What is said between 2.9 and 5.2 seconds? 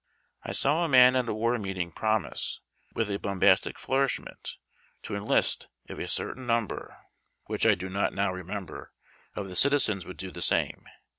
with a bombastic flourislunent. to